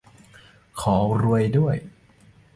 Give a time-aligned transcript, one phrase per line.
[0.81, 1.75] ขอรวยด้วย